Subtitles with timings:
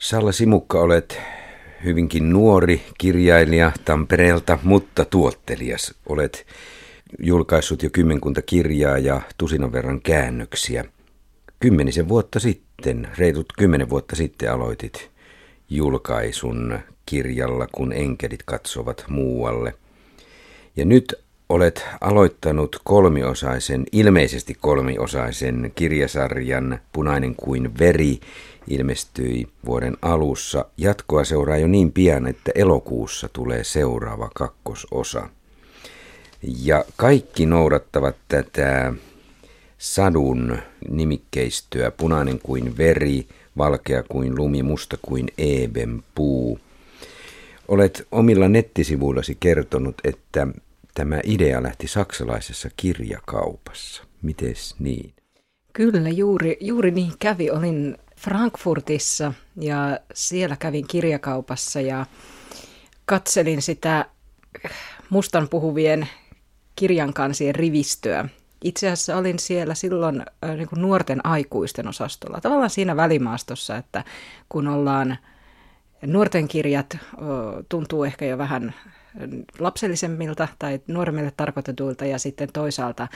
[0.00, 1.20] Salla Simukka, olet
[1.84, 5.94] hyvinkin nuori kirjailija Tampereelta, mutta tuottelias.
[6.06, 6.46] Olet
[7.18, 10.84] julkaissut jo kymmenkunta kirjaa ja tusinan verran käännöksiä.
[11.60, 15.10] Kymmenisen vuotta sitten, reitut kymmenen vuotta sitten aloitit
[15.70, 19.74] julkaisun kirjalla, kun enkelit katsovat muualle.
[20.76, 21.14] Ja nyt
[21.48, 28.20] olet aloittanut kolmiosaisen, ilmeisesti kolmiosaisen kirjasarjan Punainen kuin veri,
[28.70, 30.64] ilmestyi vuoden alussa.
[30.76, 35.28] Jatkoa seuraa jo niin pian, että elokuussa tulee seuraava kakkososa.
[36.42, 38.92] Ja kaikki noudattavat tätä
[39.78, 43.26] sadun nimikkeistöä, punainen kuin veri,
[43.58, 46.58] valkea kuin lumi, musta kuin eeben puu.
[47.68, 50.46] Olet omilla nettisivuillasi kertonut, että
[50.94, 54.02] tämä idea lähti saksalaisessa kirjakaupassa.
[54.22, 55.12] Mites niin?
[55.72, 57.50] Kyllä, juuri, juuri niin kävi.
[57.50, 62.06] Olin Frankfurtissa ja siellä kävin kirjakaupassa ja
[63.04, 64.06] katselin sitä
[65.10, 66.08] mustan puhuvien
[66.76, 68.28] kirjankansien rivistöä.
[68.64, 70.22] Itse asiassa olin siellä silloin
[70.56, 74.04] niin kuin nuorten aikuisten osastolla, tavallaan siinä välimaastossa, että
[74.48, 75.18] kun ollaan
[76.06, 76.96] nuorten kirjat,
[77.68, 78.74] tuntuu ehkä jo vähän
[79.58, 83.08] lapsellisemmilta tai nuoremmille tarkoitetuilta ja sitten toisaalta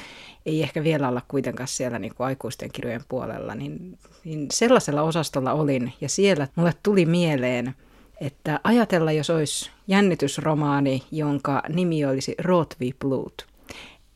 [0.47, 5.53] ei ehkä vielä olla kuitenkaan siellä niin kuin aikuisten kirjojen puolella, niin, niin sellaisella osastolla
[5.53, 7.75] olin ja siellä mulle tuli mieleen,
[8.21, 13.47] että ajatella, jos olisi jännitysromaani, jonka nimi olisi Rotvi Blut.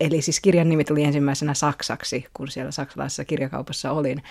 [0.01, 4.23] Eli siis kirjan nimi tuli ensimmäisenä saksaksi, kun siellä saksalaisessa kirjakaupassa olin.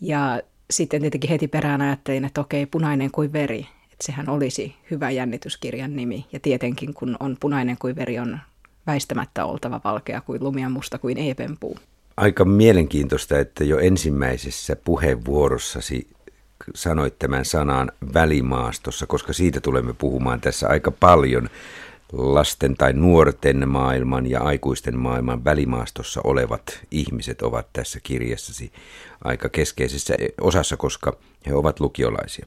[0.00, 5.10] Ja sitten tietenkin heti perään ajattelin, että okei, punainen kuin veri että sehän olisi hyvä
[5.10, 6.26] jännityskirjan nimi.
[6.32, 8.38] Ja tietenkin kun on punainen kuin veri, on
[8.86, 11.78] väistämättä oltava valkea kuin lumi ja musta kuin eepenpuu.
[12.16, 16.08] Aika mielenkiintoista, että jo ensimmäisessä puheenvuorossasi
[16.74, 21.48] sanoit tämän sanan välimaastossa, koska siitä tulemme puhumaan tässä aika paljon.
[22.12, 28.72] Lasten tai nuorten maailman ja aikuisten maailman välimaastossa olevat ihmiset ovat tässä kirjassasi
[29.24, 32.46] aika keskeisessä osassa, koska he ovat lukiolaisia.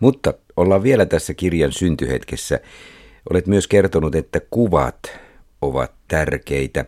[0.00, 2.60] Mutta ollaan vielä tässä kirjan syntyhetkessä.
[3.30, 5.18] Olet myös kertonut, että kuvat
[5.62, 6.84] ovat tärkeitä.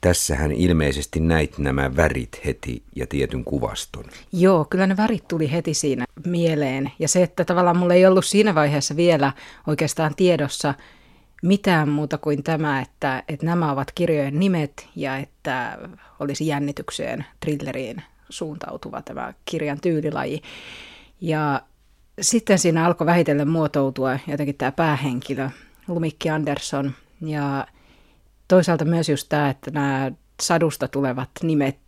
[0.00, 4.04] Tässähän ilmeisesti näit nämä värit heti ja tietyn kuvaston.
[4.32, 6.92] Joo, kyllä ne värit tuli heti siinä mieleen.
[6.98, 9.32] Ja se, että tavallaan mulla ei ollut siinä vaiheessa vielä
[9.66, 10.74] oikeastaan tiedossa
[11.42, 15.78] mitään muuta kuin tämä, että, että nämä ovat kirjojen nimet ja että
[16.20, 20.42] olisi jännitykseen, thrilleriin suuntautuva tämä kirjan tyylilaji.
[21.20, 21.62] Ja
[22.20, 25.50] sitten siinä alkoi vähitellen muotoutua jotenkin tämä päähenkilö,
[25.88, 26.92] Lumikki Andersson.
[27.20, 27.66] Ja
[28.48, 30.12] toisaalta myös just tämä, että nämä
[30.42, 31.78] sadusta tulevat nimet,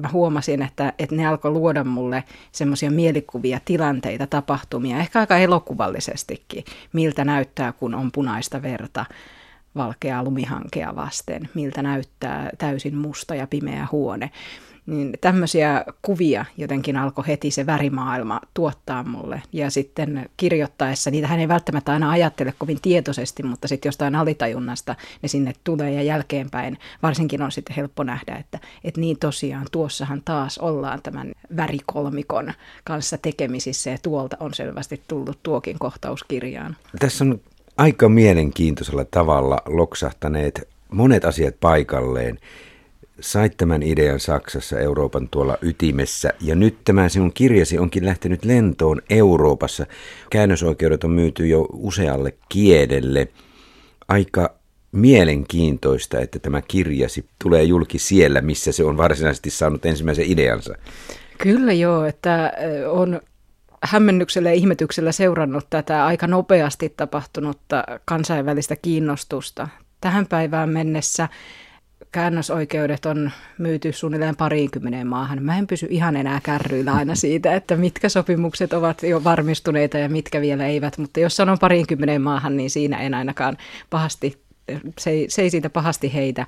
[0.00, 6.64] mä huomasin, että, että ne alkoi luoda mulle semmoisia mielikuvia, tilanteita, tapahtumia, ehkä aika elokuvallisestikin,
[6.92, 9.06] miltä näyttää, kun on punaista verta
[9.74, 14.30] valkeaa lumihankea vasten, miltä näyttää täysin musta ja pimeä huone
[14.86, 19.42] niin tämmöisiä kuvia jotenkin alkoi heti se värimaailma tuottaa mulle.
[19.52, 24.96] Ja sitten kirjoittaessa, niitä hän ei välttämättä aina ajattele kovin tietoisesti, mutta sitten jostain alitajunnasta
[25.22, 30.22] ne sinne tulee ja jälkeenpäin varsinkin on sitten helppo nähdä, että, että niin tosiaan tuossahan
[30.24, 32.52] taas ollaan tämän värikolmikon
[32.84, 36.76] kanssa tekemisissä ja tuolta on selvästi tullut tuokin kohtaus kirjaan.
[36.98, 37.40] Tässä on
[37.76, 42.38] aika mielenkiintoisella tavalla loksahtaneet monet asiat paikalleen
[43.22, 49.02] sait tämän idean Saksassa, Euroopan tuolla ytimessä, ja nyt tämä sinun kirjasi onkin lähtenyt lentoon
[49.10, 49.86] Euroopassa.
[50.30, 53.28] Käännösoikeudet on myyty jo usealle kielelle.
[54.08, 54.54] Aika
[54.92, 60.74] mielenkiintoista, että tämä kirjasi tulee julki siellä, missä se on varsinaisesti saanut ensimmäisen ideansa.
[61.38, 62.52] Kyllä joo, että
[62.88, 63.20] on
[63.82, 69.68] hämmennyksellä ja ihmetyksellä seurannut tätä aika nopeasti tapahtunutta kansainvälistä kiinnostusta.
[70.00, 71.28] Tähän päivään mennessä
[72.12, 75.42] käännösoikeudet on myyty suunnilleen pariinkymmeneen maahan.
[75.42, 80.08] Mä en pysy ihan enää kärryillä aina siitä, että mitkä sopimukset ovat jo varmistuneita ja
[80.08, 83.56] mitkä vielä eivät, mutta jos sanon pariinkymmeneen maahan, niin siinä en ainakaan
[83.90, 84.42] pahasti,
[84.98, 86.46] se ei, se ei siitä pahasti heitä.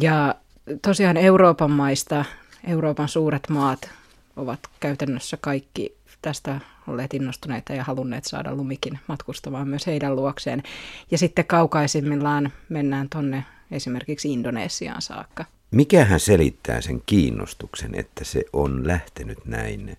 [0.00, 0.34] Ja
[0.82, 2.24] tosiaan Euroopan maista,
[2.66, 3.90] Euroopan suuret maat
[4.36, 10.62] ovat käytännössä kaikki tästä olleet innostuneita ja halunneet saada lumikin matkustamaan myös heidän luokseen.
[11.10, 15.44] Ja sitten kaukaisimmillaan mennään tonne esimerkiksi Indonesiaan saakka.
[15.70, 19.96] Mikähän selittää sen kiinnostuksen, että se on lähtenyt näin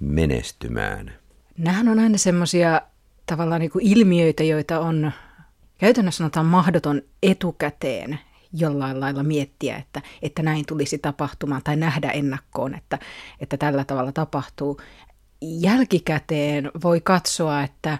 [0.00, 1.12] menestymään?
[1.58, 2.80] Nämähän on aina semmoisia
[3.26, 5.12] tavallaan niin kuin ilmiöitä, joita on
[5.78, 8.18] käytännössä sanotaan mahdoton etukäteen
[8.52, 12.98] jollain lailla miettiä, että, että näin tulisi tapahtumaan tai nähdä ennakkoon, että,
[13.40, 14.80] että tällä tavalla tapahtuu.
[15.40, 17.98] jälkikäteen voi katsoa, että,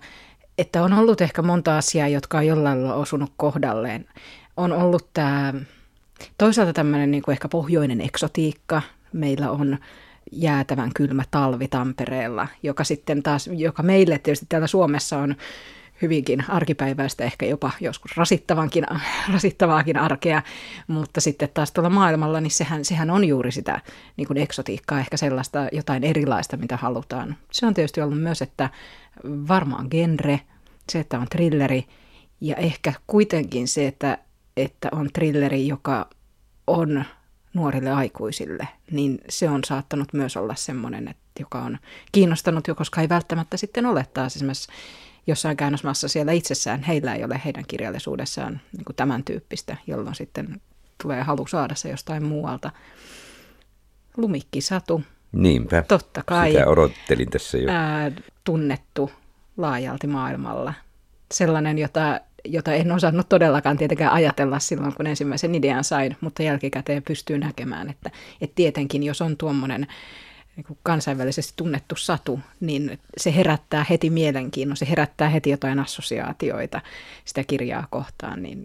[0.59, 4.09] että on ollut ehkä monta asiaa, jotka on jollain lailla osunut kohdalleen.
[4.57, 5.55] On ollut tämä
[6.39, 8.83] toisaalta tämmöinen niin ehkä pohjoinen eksotiikka.
[9.13, 9.79] Meillä on
[10.33, 15.37] jäätävän kylmä talvi Tampereella, joka sitten taas, joka meille tietysti täällä Suomessa on
[16.03, 18.85] hyvinkin arkipäiväistä, ehkä jopa joskus rasittavankin,
[19.33, 20.43] rasittavaakin arkea,
[20.87, 23.81] mutta sitten taas tuolla maailmalla, niin sehän, sehän on juuri sitä
[24.17, 27.37] niin kuin eksotiikkaa, ehkä sellaista jotain erilaista, mitä halutaan.
[27.53, 28.71] Se on tietysti ollut myös, että
[29.25, 30.41] varmaan genre,
[30.89, 31.87] se, että on trilleri,
[32.41, 34.19] ja ehkä kuitenkin se, että,
[34.57, 36.11] että on trilleri, joka
[36.67, 37.05] on
[37.55, 41.79] nuorille aikuisille, niin se on saattanut myös olla semmoinen, että joka on
[42.13, 44.69] kiinnostanut jo, koska ei välttämättä sitten ole taas esimerkiksi
[45.27, 50.61] jossain käännösmaassa siellä itsessään, heillä ei ole heidän kirjallisuudessaan niin kuin tämän tyyppistä, jolloin sitten
[51.03, 52.71] tulee halu saada se jostain muualta.
[54.17, 55.03] Lumikki Satu.
[55.33, 55.83] Niinpä.
[55.83, 56.53] Totta kai.
[56.53, 57.71] Sitä odottelin tässä jo.
[57.71, 58.13] Ää,
[58.45, 59.11] tunnettu
[59.57, 60.75] laajalti maailmalla.
[61.33, 67.03] Sellainen, jota, jota en osannut todellakaan tietenkään ajatella silloin, kun ensimmäisen idean sain, mutta jälkikäteen
[67.03, 68.11] pystyy näkemään, että,
[68.41, 69.87] että tietenkin jos on tuommoinen
[70.57, 76.81] niin kansainvälisesti tunnettu satu, niin se herättää heti mielenkiinnon, se herättää heti jotain assosiaatioita
[77.25, 78.65] sitä kirjaa kohtaan, niin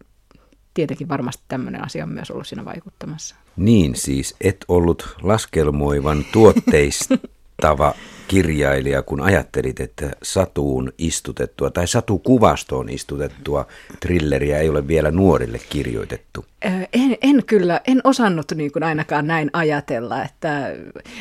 [0.74, 3.36] tietenkin varmasti tämmöinen asia on myös ollut siinä vaikuttamassa.
[3.56, 7.94] Niin siis, et ollut laskelmoivan tuotteistava
[8.28, 13.68] kirjailija, kun ajattelit, että satuun istutettua tai satukuvastoon istutettua
[14.00, 16.46] trilleriä ei ole vielä nuorille kirjoitettu?
[16.62, 20.24] En, en kyllä, en osannut niin kuin ainakaan näin ajatella.
[20.24, 20.72] Että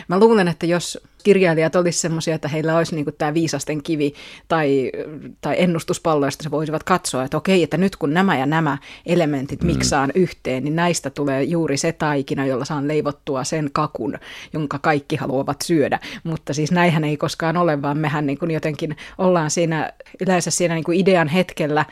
[0.08, 4.14] mä luulen, että jos kirjailijat olisivat sellaisia, että heillä olisi niin kuin tämä viisasten kivi
[4.48, 4.92] tai,
[5.40, 9.60] tai ennustuspallo, josta se voisivat katsoa, että okei, että nyt kun nämä ja nämä elementit
[9.60, 9.66] mm.
[9.66, 14.18] miksaan yhteen, niin näistä tulee juuri se taikina, jolla saan leivottua sen kakun,
[14.52, 16.00] jonka kaikki haluavat syödä.
[16.24, 20.74] Mutta siis näinhän ei koskaan ole, vaan mehän niin kuin jotenkin ollaan siinä, yleensä siinä
[20.74, 21.84] niin kuin idean hetkellä,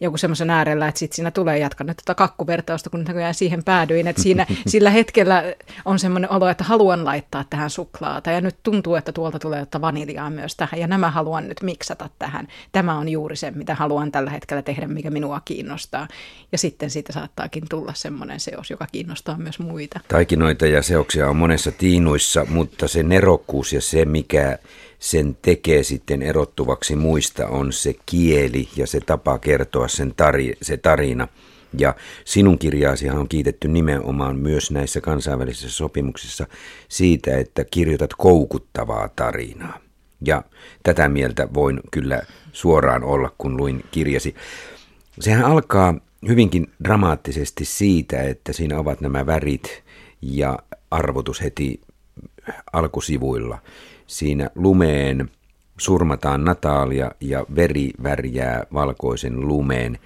[0.00, 4.06] joku semmoisen äärellä, että sitten siinä tulee jatkan nyt tätä kakkuvertausta, kun näköjään siihen päädyin,
[4.06, 5.44] että siinä sillä hetkellä
[5.84, 9.80] on semmoinen olo, että haluan laittaa tähän suklaata ja nyt tuntuu, että tuolta tulee jotta
[9.80, 12.48] vaniljaa myös tähän ja nämä haluan nyt miksata tähän.
[12.72, 16.08] Tämä on juuri se, mitä haluan tällä hetkellä tehdä, mikä minua kiinnostaa.
[16.52, 20.00] Ja sitten siitä saattaakin tulla semmoinen seos, joka kiinnostaa myös muita.
[20.08, 24.58] Taikinoita ja seoksia on monessa tiinuissa, mutta se nerokkuus ja se, mikä
[25.00, 30.76] sen tekee sitten erottuvaksi muista on se kieli ja se tapa kertoa sen tari, se
[30.76, 31.28] tarina.
[31.78, 31.94] Ja
[32.24, 36.46] sinun kirjaasihan on kiitetty nimenomaan myös näissä kansainvälisissä sopimuksissa
[36.88, 39.80] siitä, että kirjoitat koukuttavaa tarinaa.
[40.24, 40.42] Ja
[40.82, 42.22] tätä mieltä voin kyllä
[42.52, 44.34] suoraan olla, kun luin kirjasi.
[45.20, 45.94] Sehän alkaa
[46.28, 49.82] hyvinkin dramaattisesti siitä, että siinä ovat nämä värit
[50.22, 50.58] ja
[50.90, 51.80] arvotus heti
[52.72, 53.58] alkusivuilla.
[54.10, 55.30] Siinä lumeen
[55.78, 59.98] surmataan Natalia ja veri värjää valkoisen lumeen.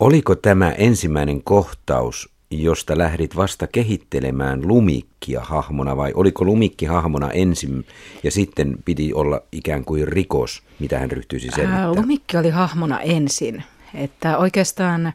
[0.00, 7.86] Oliko tämä ensimmäinen kohtaus, josta lähdit vasta kehittelemään lumikkia hahmona vai oliko lumikki hahmona ensin
[8.22, 11.94] ja sitten piti olla ikään kuin rikos, mitä hän ryhtyisi selvittämään?
[11.94, 13.62] Lumikki oli hahmona ensin,
[13.94, 15.12] että oikeastaan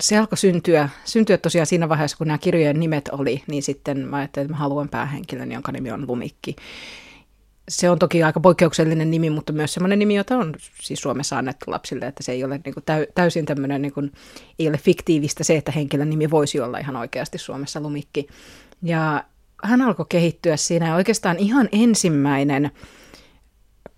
[0.00, 4.16] se alkoi syntyä, syntyä tosiaan siinä vaiheessa, kun nämä kirjojen nimet oli, niin sitten mä
[4.16, 6.56] ajattelin, että mä haluan päähenkilön, jonka nimi on Lumikki.
[7.68, 11.70] Se on toki aika poikkeuksellinen nimi, mutta myös sellainen nimi, jota on siis Suomessa annettu
[11.70, 14.12] lapsille, että se ei ole niin kuin täysin tämmöinen, niin kuin,
[14.58, 18.26] ei ole fiktiivistä se, että henkilön nimi voisi olla ihan oikeasti Suomessa Lumikki.
[18.82, 19.24] Ja
[19.62, 22.70] hän alkoi kehittyä siinä oikeastaan ihan ensimmäinen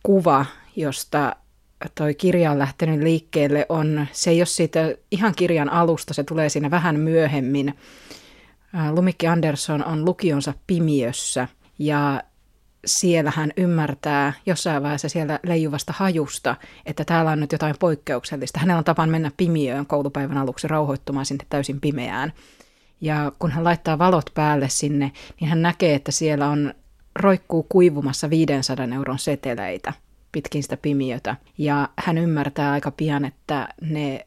[0.03, 1.37] kuva, josta
[1.95, 6.49] toi kirja on lähtenyt liikkeelle, on, se ei ole siitä ihan kirjan alusta, se tulee
[6.49, 7.75] siinä vähän myöhemmin.
[8.91, 12.23] Lumikki Andersson on lukionsa pimiössä ja
[12.87, 16.57] siellä hän ymmärtää jossain vaiheessa siellä leijuvasta hajusta,
[16.87, 18.61] että täällä on nyt jotain poikkeuksellista.
[18.61, 22.33] Hänellä on tapaan mennä pimiöön koulupäivän aluksi rauhoittumaan sinne täysin pimeään.
[23.01, 26.75] Ja kun hän laittaa valot päälle sinne, niin hän näkee, että siellä on
[27.15, 29.93] roikkuu kuivumassa 500 euron seteleitä–
[30.33, 31.37] pitkin sitä pimiötä.
[31.59, 34.27] Ja hän ymmärtää aika pian, että ne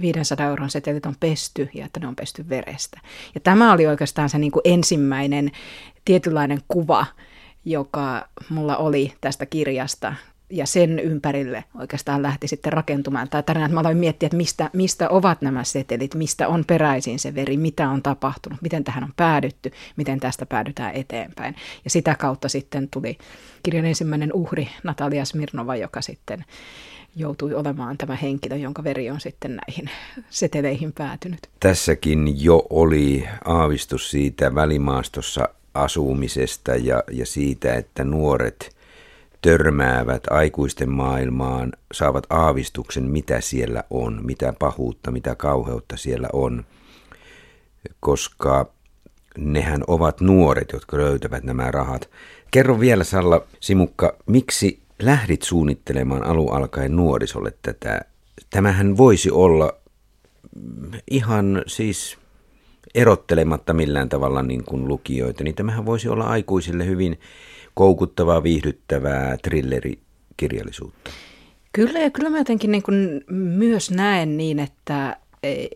[0.00, 3.00] 500 euron setelit on pesty ja että ne on pesty verestä.
[3.34, 5.50] Ja tämä oli oikeastaan se niin kuin ensimmäinen
[6.04, 7.06] tietynlainen kuva,
[7.64, 10.14] joka mulla oli tästä kirjasta,
[10.50, 13.66] ja sen ympärille oikeastaan lähti sitten rakentumaan tämä tarina.
[13.66, 17.56] Että mä aloin miettiä, että mistä, mistä ovat nämä setelit, mistä on peräisin se veri,
[17.56, 21.54] mitä on tapahtunut, miten tähän on päädytty, miten tästä päädytään eteenpäin.
[21.84, 23.18] Ja sitä kautta sitten tuli
[23.62, 26.44] kirjan ensimmäinen uhri Natalia Smirnova, joka sitten
[27.16, 29.90] joutui olemaan tämä henkilö, jonka veri on sitten näihin
[30.30, 31.40] seteleihin päätynyt.
[31.60, 38.77] Tässäkin jo oli aavistus siitä välimaastossa asumisesta ja, ja siitä, että nuoret–
[39.42, 46.64] törmäävät aikuisten maailmaan, saavat aavistuksen, mitä siellä on, mitä pahuutta, mitä kauheutta siellä on,
[48.00, 48.72] koska
[49.38, 52.10] nehän ovat nuoret, jotka löytävät nämä rahat.
[52.50, 58.00] Kerro vielä Salla Simukka, miksi lähdit suunnittelemaan alun alkaen nuorisolle tätä?
[58.50, 59.72] Tämähän voisi olla
[61.10, 62.18] ihan siis
[62.94, 67.20] erottelematta millään tavalla niin kuin lukijoita, niin tämähän voisi olla aikuisille hyvin
[67.78, 71.10] koukuttavaa, viihdyttävää thrillerikirjallisuutta.
[71.72, 75.16] Kyllä, ja kyllä mä jotenkin niin kuin myös näen niin, että,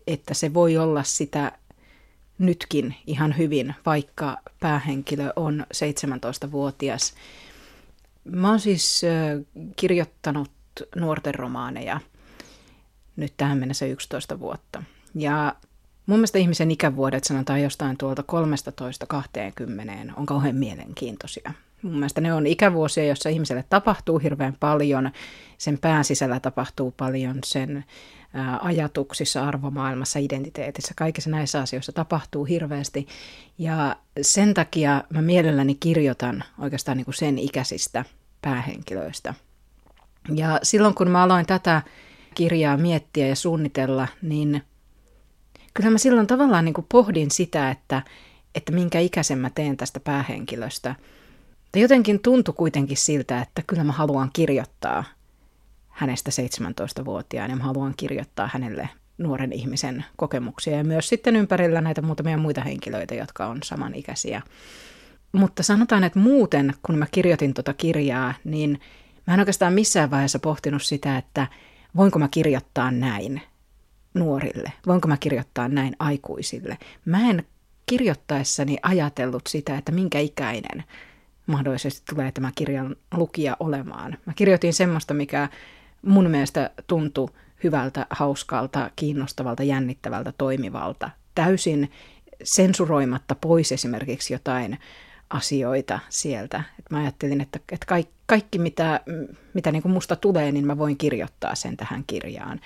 [0.06, 1.52] että se voi olla sitä
[2.38, 7.14] nytkin ihan hyvin, vaikka päähenkilö on 17-vuotias.
[8.24, 9.02] Mä oon siis
[9.76, 10.50] kirjoittanut
[10.96, 12.00] nuorten romaaneja
[13.16, 14.82] nyt tähän mennessä 11 vuotta.
[15.14, 15.54] Ja
[16.06, 18.24] mun mielestä ihmisen ikävuodet, sanotaan jostain tuolta
[20.08, 21.52] 13-20, on kauhean mielenkiintoisia.
[21.82, 25.10] Mun mielestä ne on ikävuosia, jossa ihmiselle tapahtuu hirveän paljon,
[25.58, 27.84] sen pään sisällä tapahtuu paljon, sen
[28.60, 33.06] ajatuksissa, arvomaailmassa, identiteetissä, kaikissa näissä asioissa tapahtuu hirveästi.
[33.58, 38.04] Ja sen takia mä mielelläni kirjoitan oikeastaan niin kuin sen ikäisistä
[38.42, 39.34] päähenkilöistä.
[40.34, 41.82] Ja silloin kun mä aloin tätä
[42.34, 44.62] kirjaa miettiä ja suunnitella, niin
[45.74, 48.02] kyllä mä silloin tavallaan niin kuin pohdin sitä, että,
[48.54, 50.94] että minkä ikäisen mä teen tästä päähenkilöstä.
[51.74, 55.04] Ja jotenkin tuntui kuitenkin siltä, että kyllä mä haluan kirjoittaa
[55.88, 56.30] hänestä
[57.00, 58.88] 17-vuotiaan ja mä haluan kirjoittaa hänelle
[59.18, 64.42] nuoren ihmisen kokemuksia ja myös sitten ympärillä näitä muutamia muita henkilöitä, jotka on samanikäisiä.
[65.32, 68.80] Mutta sanotaan, että muuten, kun mä kirjoitin tuota kirjaa, niin
[69.26, 71.46] mä en oikeastaan missään vaiheessa pohtinut sitä, että
[71.96, 73.42] voinko mä kirjoittaa näin
[74.14, 76.78] nuorille, voinko mä kirjoittaa näin aikuisille.
[77.04, 77.44] Mä en
[77.86, 80.84] kirjoittaessani ajatellut sitä, että minkä ikäinen
[81.46, 84.18] mahdollisesti tulee tämä kirjan lukija olemaan.
[84.26, 85.48] Mä kirjoitin semmoista, mikä
[86.02, 87.28] mun mielestä tuntui
[87.64, 91.10] hyvältä, hauskalta, kiinnostavalta, jännittävältä, toimivalta.
[91.34, 91.90] Täysin
[92.42, 94.78] sensuroimatta pois esimerkiksi jotain
[95.30, 96.62] asioita sieltä.
[96.78, 99.00] Et mä ajattelin, että, että kaikki, kaikki mitä,
[99.54, 102.60] mitä niin kuin musta tulee, niin mä voin kirjoittaa sen tähän kirjaan.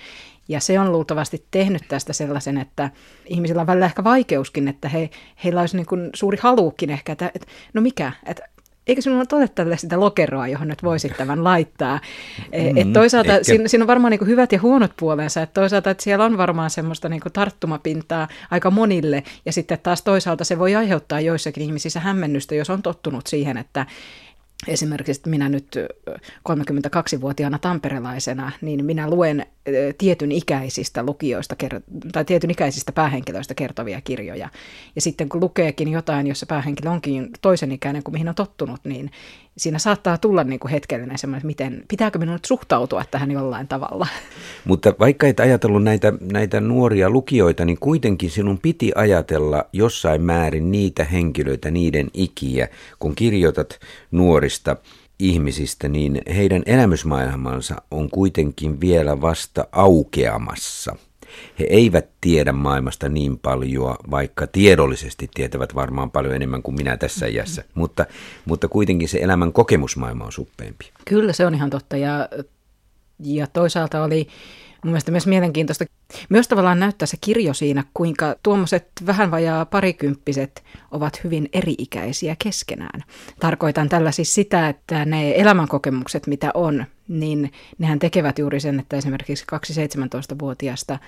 [0.47, 2.91] Ja se on luultavasti tehnyt tästä sellaisen, että
[3.25, 5.09] ihmisillä on välillä ehkä vaikeuskin, että he,
[5.43, 8.49] heillä olisi niin kuin suuri haluukin ehkä, että, että no mikä, että
[8.87, 11.99] eikö sinulla ole tälle sitä lokeroa, johon nyt voisit tämän laittaa?
[12.51, 15.89] E, mm, et toisaalta siinä, siinä on varmaan niin hyvät ja huonot puolensa, että toisaalta
[15.89, 20.75] että siellä on varmaan semmoista niin tarttumapintaa aika monille, ja sitten taas toisaalta se voi
[20.75, 23.85] aiheuttaa joissakin ihmisissä hämmennystä, jos on tottunut siihen, että
[24.67, 25.75] Esimerkiksi minä nyt
[26.49, 29.45] 32-vuotiaana tamperelaisena, niin minä luen
[29.97, 31.55] tietyn ikäisistä lukijoista
[32.11, 34.49] tai tietyn ikäisistä päähenkilöistä kertovia kirjoja.
[34.95, 39.11] Ja sitten kun lukeekin jotain, jossa päähenkilö onkin toisen ikäinen kuin mihin on tottunut, niin
[39.57, 43.67] siinä saattaa tulla niin kuin hetkellinen semmoinen, että miten, pitääkö minun nyt suhtautua tähän jollain
[43.67, 44.07] tavalla.
[44.65, 50.71] Mutta vaikka et ajatellut näitä, näitä nuoria lukijoita, niin kuitenkin sinun piti ajatella jossain määrin
[50.71, 52.67] niitä henkilöitä, niiden ikiä,
[52.99, 53.79] kun kirjoitat
[54.47, 54.75] nuorista
[55.19, 60.95] ihmisistä, niin heidän elämysmaailmansa on kuitenkin vielä vasta aukeamassa.
[61.59, 67.27] He eivät tiedä maailmasta niin paljon, vaikka tiedollisesti tietävät varmaan paljon enemmän kuin minä tässä
[67.27, 68.05] iässä, mutta,
[68.45, 70.91] mutta kuitenkin se elämän kokemusmaailma on suppeempi.
[71.05, 72.29] Kyllä se on ihan totta ja,
[73.23, 74.27] ja toisaalta oli
[74.83, 75.85] mun mielestä myös mielenkiintoista.
[76.29, 83.03] Myös tavallaan näyttää se kirjo siinä, kuinka tuommoiset vähän vajaa parikymppiset ovat hyvin eri-ikäisiä keskenään.
[83.39, 88.97] Tarkoitan tällä siis sitä, että ne elämänkokemukset, mitä on, niin nehän tekevät juuri sen, että
[88.97, 90.99] esimerkiksi kaksi 17-vuotiaasta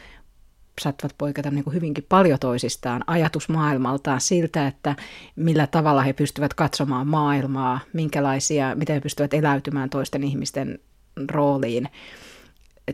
[0.82, 4.96] saattavat poiketa niin kuin hyvinkin paljon toisistaan ajatusmaailmaltaan siltä, että
[5.36, 10.80] millä tavalla he pystyvät katsomaan maailmaa, minkälaisia, miten he pystyvät eläytymään toisten ihmisten
[11.32, 11.90] rooliin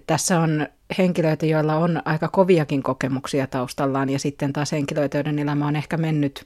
[0.07, 5.67] tässä on henkilöitä, joilla on aika koviakin kokemuksia taustallaan ja sitten taas henkilöitä, joiden elämä
[5.67, 6.45] on ehkä mennyt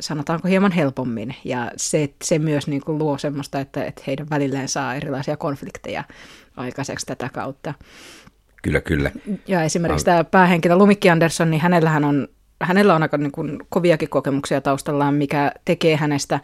[0.00, 1.34] sanotaanko hieman helpommin.
[1.44, 6.04] Ja se, se myös niin kuin luo semmoista, että, että heidän välilleen saa erilaisia konflikteja
[6.56, 7.74] aikaiseksi tätä kautta.
[8.62, 9.10] Kyllä, kyllä.
[9.46, 12.28] Ja esimerkiksi tämä päähenkilö Lumikki Andersson, niin hänellähän on,
[12.60, 16.40] hänellä on aika niin kuin koviakin kokemuksia taustallaan, mikä tekee hänestä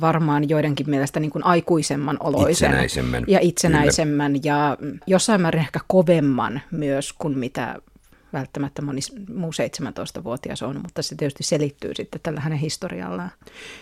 [0.00, 2.50] varmaan joidenkin mielestä niin kuin aikuisemman oloisen.
[2.50, 3.24] Itsenäisemmän.
[3.26, 4.42] Ja itsenäisemmän kyllä.
[4.44, 7.76] ja jossain määrin ehkä kovemman myös kuin mitä
[8.32, 9.00] välttämättä moni
[9.34, 13.30] muu 17-vuotias on, mutta se tietysti selittyy sitten tällä hänen historiallaan.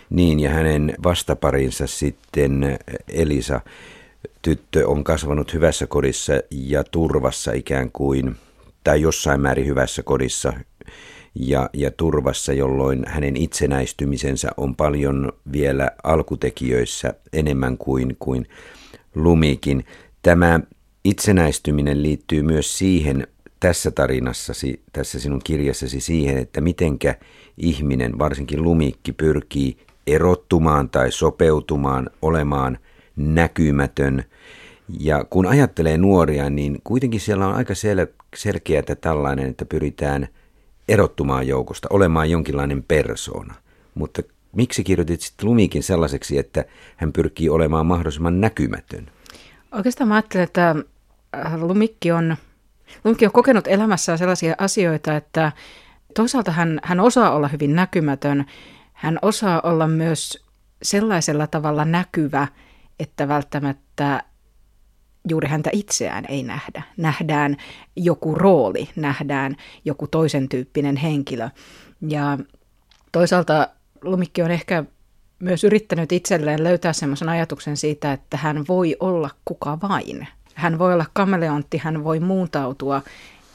[0.09, 3.61] Niin, ja hänen vastaparinsa sitten Elisa,
[4.41, 8.35] tyttö, on kasvanut hyvässä kodissa ja turvassa ikään kuin,
[8.83, 10.53] tai jossain määrin hyvässä kodissa,
[11.39, 18.47] ja, ja turvassa, jolloin hänen itsenäistymisensä on paljon vielä alkutekijöissä enemmän kuin, kuin
[19.15, 19.85] lumikin.
[20.21, 20.59] Tämä
[21.03, 23.27] itsenäistyminen liittyy myös siihen
[23.59, 27.15] tässä tarinassasi, tässä sinun kirjassasi siihen, että mitenkä
[27.57, 29.77] ihminen, varsinkin lumikki, pyrkii
[30.07, 32.77] erottumaan tai sopeutumaan, olemaan
[33.15, 34.23] näkymätön.
[34.99, 40.27] Ja kun ajattelee nuoria, niin kuitenkin siellä on aika sel- selkeää tällainen, että pyritään
[40.89, 43.53] erottumaan joukosta, olemaan jonkinlainen persoona.
[43.95, 44.21] Mutta
[44.55, 46.65] miksi kirjoitit sitten Lumikin sellaiseksi, että
[46.95, 49.11] hän pyrkii olemaan mahdollisimman näkymätön?
[49.71, 50.75] Oikeastaan mä ajattelen, että
[51.45, 52.37] äh, Lumikki on,
[53.03, 55.51] Lumikki on kokenut elämässään sellaisia asioita, että
[56.15, 58.45] toisaalta hän, hän osaa olla hyvin näkymätön,
[58.93, 60.45] hän osaa olla myös
[60.83, 62.47] sellaisella tavalla näkyvä,
[62.99, 64.23] että välttämättä
[65.29, 66.83] juuri häntä itseään ei nähdä.
[66.97, 67.57] Nähdään
[67.95, 69.55] joku rooli, nähdään
[69.85, 71.49] joku toisen tyyppinen henkilö.
[72.07, 72.37] Ja
[73.11, 73.67] toisaalta
[74.01, 74.83] Lumikki on ehkä
[75.39, 80.27] myös yrittänyt itselleen löytää semmoisen ajatuksen siitä, että hän voi olla kuka vain.
[80.53, 83.01] Hän voi olla kameleontti, hän voi muuntautua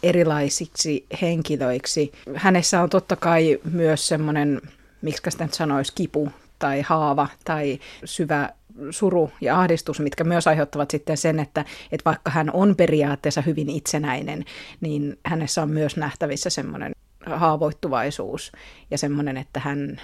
[0.02, 2.12] erilaisiksi henkilöiksi.
[2.34, 4.60] Hänessä on totta kai myös semmoinen,
[5.02, 8.48] miksi sitä sanoisi, kipu tai haava tai syvä
[8.90, 13.70] suru ja ahdistus, mitkä myös aiheuttavat sitten sen, että, että vaikka hän on periaatteessa hyvin
[13.70, 14.44] itsenäinen,
[14.80, 16.92] niin hänessä on myös nähtävissä semmoinen
[17.26, 18.52] haavoittuvaisuus
[18.90, 20.00] ja semmoinen, että hän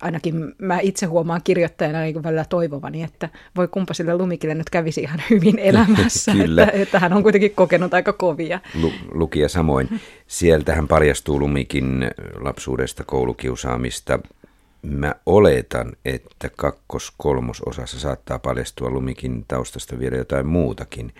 [0.00, 5.00] ainakin mä itse huomaan kirjoittajana niin välillä toivovani, että voi kumpa sille Lumikille nyt kävisi
[5.00, 8.60] ihan hyvin elämässä, että, että hän on kuitenkin kokenut aika kovia.
[8.80, 10.00] Lu, lukija samoin.
[10.26, 14.18] Sieltähän paljastuu Lumikin lapsuudesta koulukiusaamista.
[14.82, 21.14] Mä oletan, että kakkos-kolmososassa saattaa paljastua Lumikin taustasta vielä jotain muutakin.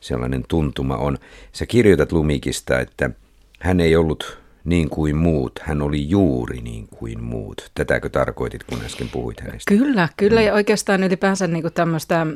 [0.00, 1.18] Sellainen tuntuma on.
[1.52, 3.10] Sä kirjoitat Lumikista, että
[3.60, 5.60] hän ei ollut niin kuin muut.
[5.62, 7.70] Hän oli juuri niin kuin muut.
[7.74, 9.74] Tätäkö tarkoitit, kun äsken puhuit hänestä?
[9.74, 10.42] Kyllä, kyllä.
[10.42, 12.26] Ja oikeastaan ylipäänsä niin kuin tämmöistä,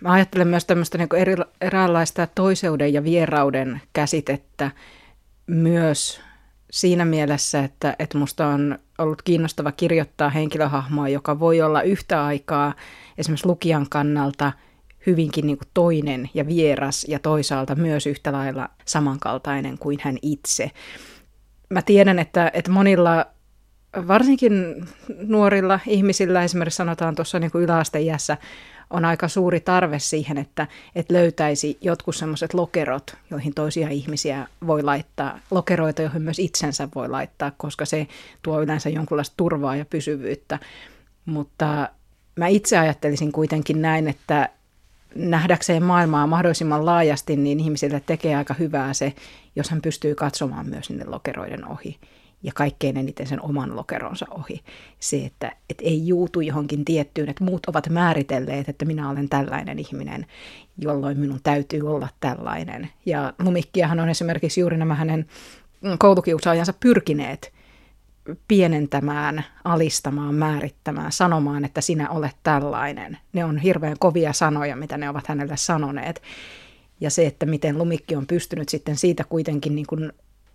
[0.00, 4.70] mä ajattelen myös tämmöistä niin eri, eräänlaista toiseuden ja vierauden käsitettä
[5.46, 6.20] myös
[6.70, 12.74] siinä mielessä, että, että musta on ollut kiinnostava kirjoittaa henkilöhahmoa, joka voi olla yhtä aikaa
[13.18, 14.52] esimerkiksi lukijan kannalta
[15.06, 20.70] hyvinkin niin kuin toinen ja vieras ja toisaalta myös yhtä lailla samankaltainen kuin hän itse.
[21.70, 23.26] Mä tiedän, että, että monilla,
[24.08, 24.52] varsinkin
[25.26, 28.36] nuorilla ihmisillä, esimerkiksi sanotaan tuossa niin yläasteiässä,
[28.90, 34.82] on aika suuri tarve siihen, että, että löytäisi jotkut semmoiset lokerot, joihin toisia ihmisiä voi
[34.82, 38.06] laittaa, lokeroita, joihin myös itsensä voi laittaa, koska se
[38.42, 40.58] tuo yleensä jonkunlaista turvaa ja pysyvyyttä.
[41.24, 41.88] Mutta
[42.36, 44.48] mä itse ajattelisin kuitenkin näin, että
[45.14, 49.12] nähdäkseen maailmaa mahdollisimman laajasti, niin ihmisille tekee aika hyvää se,
[49.56, 51.98] jos hän pystyy katsomaan myös sinne lokeroiden ohi
[52.44, 54.60] ja kaikkein eniten sen oman lokeronsa ohi.
[55.00, 59.78] Se, että, että ei juutu johonkin tiettyyn, että muut ovat määritelleet, että minä olen tällainen
[59.78, 60.26] ihminen,
[60.78, 62.90] jolloin minun täytyy olla tällainen.
[63.06, 65.26] Ja Lumikkiahan on esimerkiksi juuri nämä hänen
[65.98, 67.52] koulukiusaajansa pyrkineet
[68.48, 73.18] pienentämään, alistamaan, määrittämään, sanomaan, että sinä olet tällainen.
[73.32, 76.22] Ne on hirveän kovia sanoja, mitä ne ovat hänelle sanoneet.
[77.00, 80.12] Ja se, että miten Lumikki on pystynyt sitten siitä kuitenkin niin kuin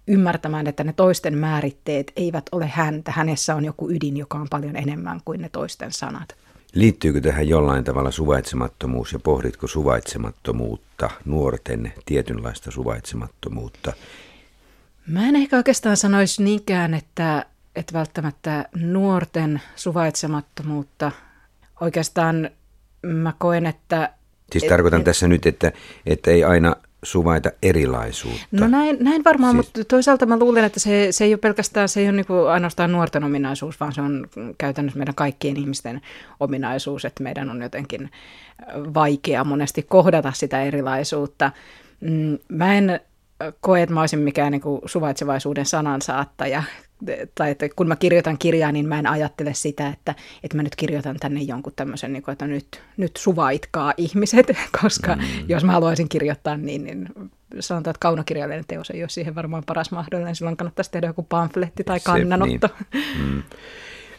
[0.10, 3.12] ymmärtämään, että ne toisten määritteet eivät ole häntä.
[3.12, 6.36] Hänessä on joku ydin, joka on paljon enemmän kuin ne toisten sanat.
[6.74, 13.94] Liittyykö tähän jollain tavalla suvaitsemattomuus ja pohditko suvaitsemattomuutta, nuorten tietynlaista suvaitsemattomuutta?
[15.08, 17.46] Mä en ehkä oikeastaan sanoisi niinkään, että
[17.76, 21.12] että välttämättä nuorten suvaitsemattomuutta.
[21.82, 22.50] Oikeastaan
[23.02, 24.14] mä koen, että...
[24.52, 25.72] Siis et, tarkoitan et, tässä nyt, että,
[26.06, 28.46] että ei aina suvaita erilaisuutta.
[28.52, 29.66] No näin, näin varmaan, siis...
[29.66, 32.50] mutta toisaalta mä luulen, että se, se ei ole pelkästään, se ei ole niin kuin
[32.50, 36.02] ainoastaan nuorten ominaisuus, vaan se on käytännössä meidän kaikkien ihmisten
[36.40, 38.12] ominaisuus, että meidän on jotenkin
[38.94, 41.52] vaikea monesti kohdata sitä erilaisuutta.
[42.00, 43.00] Mm, mä en
[43.62, 46.64] koe, että mä olisin mikään niin kuin suvaitsevaisuuden sanansaattaja,
[47.36, 50.76] tai että kun mä kirjoitan kirjaa, niin mä en ajattele sitä, että, että mä nyt
[50.76, 54.48] kirjoitan tänne jonkun tämmöisen, niin kuin, että nyt, nyt suvaitkaa ihmiset,
[54.82, 55.22] koska mm.
[55.48, 57.10] jos mä haluaisin kirjoittaa niin, niin
[57.60, 61.84] sanotaan, että kaunokirjallinen teos ei ole siihen varmaan paras mahdollinen, silloin kannattaisi tehdä joku pamfletti
[61.84, 62.68] tai kannanotto.
[62.68, 63.04] Se, niin.
[63.26, 63.44] mm.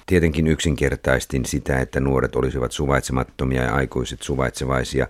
[0.07, 5.07] Tietenkin yksinkertaistin sitä, että nuoret olisivat suvaitsemattomia ja aikuiset suvaitsevaisia.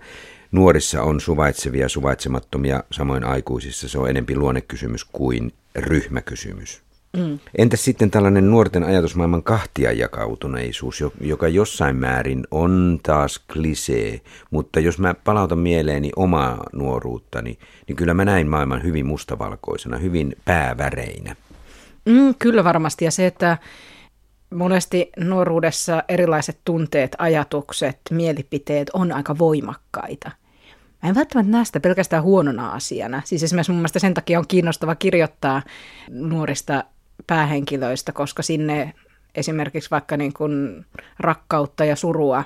[0.51, 6.81] Nuorissa on suvaitsevia suvaitsemattomia, samoin aikuisissa se on enempi luonnekysymys kuin ryhmäkysymys.
[7.17, 7.39] Mm.
[7.57, 14.21] Entäs sitten tällainen nuorten ajatusmaailman kahtiajakautuneisuus, joka jossain määrin on taas klisee,
[14.51, 20.35] mutta jos mä palautan mieleeni omaa nuoruuttani, niin kyllä mä näin maailman hyvin mustavalkoisena, hyvin
[20.45, 21.35] pääväreinä.
[22.05, 23.05] Mm, kyllä varmasti.
[23.05, 23.57] Ja se, että
[24.53, 30.31] monesti nuoruudessa erilaiset tunteet, ajatukset, mielipiteet on aika voimakkaita.
[31.03, 33.21] Mä en välttämättä näe sitä pelkästään huonona asiana.
[33.25, 35.61] Siis esimerkiksi mun mielestä sen takia on kiinnostava kirjoittaa
[36.09, 36.83] nuorista
[37.27, 38.93] päähenkilöistä, koska sinne
[39.35, 40.85] esimerkiksi vaikka niin kuin
[41.19, 42.43] rakkautta ja surua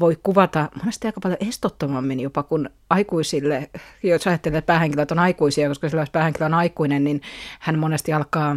[0.00, 3.70] voi kuvata monesti aika paljon estottomammin jopa kuin aikuisille.
[4.02, 7.20] Jos ajattelee, että päähenkilöt on aikuisia, koska jos päähenkilö on aikuinen, niin
[7.60, 8.56] hän monesti alkaa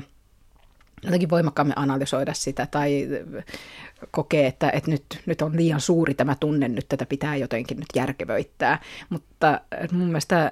[1.03, 3.07] jotenkin voimakkaammin analysoida sitä tai
[4.11, 7.87] kokee, että, että nyt, nyt on liian suuri tämä tunne, nyt tätä pitää jotenkin nyt
[7.95, 8.79] järkevöittää.
[9.09, 10.51] Mutta mun mielestä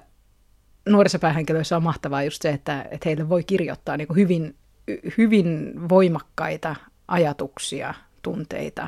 [0.89, 4.55] nuorissa päähenkilöissä on mahtavaa just se, että, että heille voi kirjoittaa niin hyvin,
[5.17, 6.75] hyvin voimakkaita
[7.07, 8.87] ajatuksia, tunteita.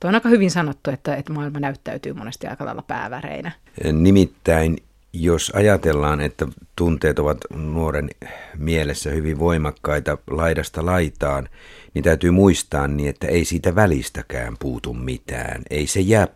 [0.00, 3.52] Tuo on aika hyvin sanottu, että, että maailma näyttäytyy monesti aika lailla pääväreinä.
[3.92, 4.76] Nimittäin
[5.12, 8.10] jos ajatellaan, että tunteet ovat nuoren
[8.58, 11.48] mielessä hyvin voimakkaita laidasta laitaan,
[11.94, 15.62] niin täytyy muistaa niin, että ei siitä välistäkään puutu mitään.
[15.70, 16.28] Ei se jää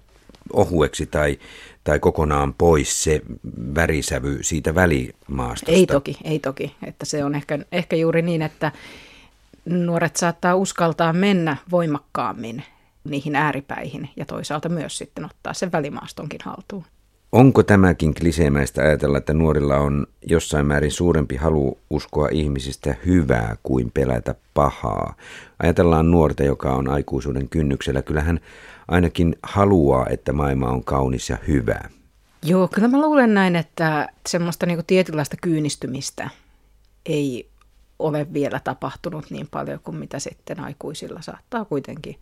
[0.52, 1.38] ohueksi tai,
[1.86, 3.20] tai kokonaan pois se
[3.74, 5.72] värisävy siitä välimaastosta.
[5.72, 6.76] Ei toki, ei toki.
[6.86, 8.72] Että se on ehkä, ehkä juuri niin, että
[9.64, 12.64] nuoret saattaa uskaltaa mennä voimakkaammin
[13.04, 16.84] niihin ääripäihin ja toisaalta myös sitten ottaa sen välimaastonkin haltuun.
[17.32, 23.90] Onko tämäkin kliseemäistä ajatella, että nuorilla on jossain määrin suurempi halu uskoa ihmisistä hyvää kuin
[23.94, 25.14] pelätä pahaa?
[25.62, 28.02] Ajatellaan nuorta, joka on aikuisuuden kynnyksellä.
[28.02, 28.40] Kyllähän
[28.88, 31.80] ainakin haluaa, että maailma on kaunis ja hyvä.
[32.42, 36.30] Joo, kyllä mä luulen näin, että semmoista niinku tietynlaista kyynistymistä
[37.06, 37.48] ei
[37.98, 42.18] ole vielä tapahtunut niin paljon kuin mitä sitten aikuisilla saattaa kuitenkin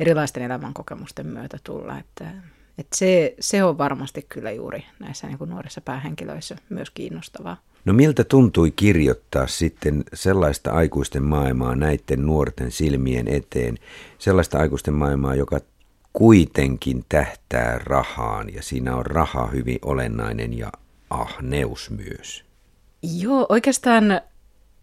[0.00, 1.98] erilaisten elämänkokemusten myötä tulla.
[1.98, 2.30] Että
[2.80, 7.56] et se, se on varmasti kyllä juuri näissä niin kuin nuorissa päähenkilöissä myös kiinnostavaa.
[7.84, 13.78] No miltä tuntui kirjoittaa sitten sellaista aikuisten maailmaa näiden nuorten silmien eteen,
[14.18, 15.60] sellaista aikuisten maailmaa, joka
[16.12, 20.72] kuitenkin tähtää rahaan ja siinä on raha hyvin olennainen ja
[21.10, 22.44] ahneus myös?
[23.02, 24.20] Joo, oikeastaan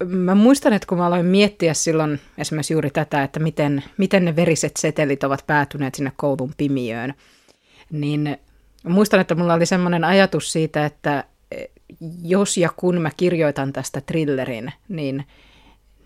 [0.06, 4.36] mä muistan, että kun mä aloin miettiä silloin esimerkiksi juuri tätä, että miten, miten ne
[4.36, 7.14] veriset setelit ovat päätyneet sinne koulun pimiöön–
[7.92, 8.38] niin
[8.84, 11.24] muistan, että mulla oli semmoinen ajatus siitä, että
[12.24, 15.28] jos ja kun mä kirjoitan tästä thrillerin, niin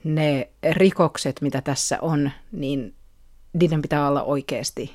[0.04, 2.94] ne rikokset, mitä tässä on, niin
[3.54, 4.94] niiden pitää olla oikeasti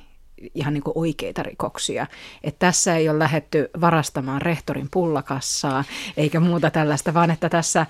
[0.55, 2.07] ihan niin kuin oikeita rikoksia.
[2.43, 5.83] Että tässä ei ole lähetty varastamaan rehtorin pullakassaa
[6.17, 7.85] eikä muuta tällaista, vaan että tässä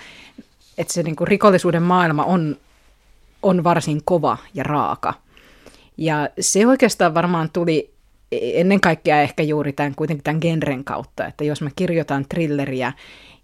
[0.78, 2.58] että se niin kuin rikollisuuden maailma on,
[3.44, 5.14] on varsin kova ja raaka.
[5.98, 7.94] Ja se oikeastaan varmaan tuli
[8.32, 12.94] ennen kaikkea ehkä juuri tämän, kuitenkin tämän genren kautta, että jos mä kirjoitan thrilleriä